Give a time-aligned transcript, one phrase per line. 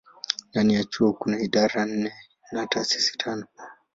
[0.53, 2.13] Ndani ya chuo kuna idara nne
[2.51, 3.47] na taasisi tano.